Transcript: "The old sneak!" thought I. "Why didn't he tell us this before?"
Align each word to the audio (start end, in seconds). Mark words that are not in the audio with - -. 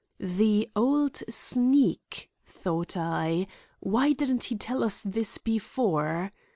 "The 0.19 0.67
old 0.75 1.21
sneak!" 1.29 2.31
thought 2.43 2.97
I. 2.97 3.45
"Why 3.81 4.13
didn't 4.13 4.45
he 4.45 4.55
tell 4.55 4.83
us 4.83 5.03
this 5.03 5.37
before?" 5.37 6.31